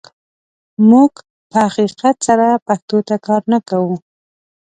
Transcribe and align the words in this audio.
موږ 0.89 1.11
په 1.51 1.59
حقیقت 1.75 2.15
سره 2.27 2.47
پښتو 2.67 2.97
ته 3.07 3.15
کار 3.27 3.41
نه 3.53 3.59
کوو. 3.69 3.95